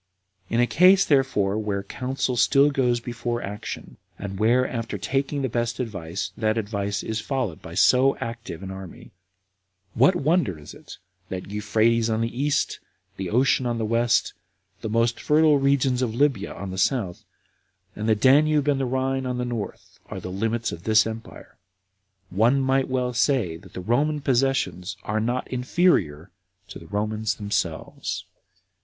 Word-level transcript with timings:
In 0.49 0.59
a 0.59 0.65
case, 0.65 1.05
therefore, 1.05 1.59
where 1.59 1.83
counsel 1.83 2.35
still 2.35 2.71
goes 2.71 2.99
before 2.99 3.43
action, 3.43 3.97
and 4.17 4.39
where, 4.39 4.67
after 4.67 4.97
taking 4.97 5.43
the 5.43 5.47
best 5.47 5.79
advice, 5.79 6.31
that 6.35 6.57
advice 6.57 7.03
is 7.03 7.19
followed 7.21 7.61
by 7.61 7.75
so 7.75 8.17
active 8.17 8.63
an 8.63 8.71
army, 8.71 9.11
what 9.93 10.15
wonder 10.15 10.57
is 10.57 10.73
it 10.73 10.97
that 11.29 11.51
Euphrates 11.51 12.09
on 12.09 12.21
the 12.21 12.35
east, 12.35 12.79
the 13.17 13.29
ocean 13.29 13.67
on 13.67 13.77
the 13.77 13.85
west, 13.85 14.33
the 14.81 14.89
most 14.89 15.19
fertile 15.21 15.59
regions 15.59 16.01
of 16.01 16.15
Libya 16.15 16.51
on 16.51 16.71
the 16.71 16.79
south, 16.79 17.23
and 17.95 18.09
the 18.09 18.15
Danube 18.15 18.67
and 18.67 18.79
the 18.79 18.85
Rhine 18.87 19.27
on 19.27 19.37
the 19.37 19.45
north, 19.45 19.99
are 20.07 20.19
the 20.19 20.31
limits 20.31 20.71
of 20.71 20.81
this 20.81 21.05
empire? 21.05 21.59
One 22.31 22.59
might 22.59 22.89
well 22.89 23.13
say 23.13 23.55
that 23.57 23.73
the 23.73 23.81
Roman 23.81 24.19
possessions 24.19 24.97
are 25.03 25.19
not 25.19 25.47
inferior 25.49 26.31
to 26.69 26.79
the 26.79 26.87
Romans 26.87 27.35
themselves. 27.35 28.25